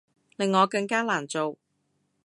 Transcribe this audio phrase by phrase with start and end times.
[0.37, 1.59] 令我更加難做